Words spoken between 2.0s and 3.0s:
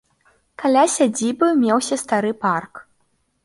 стары парк.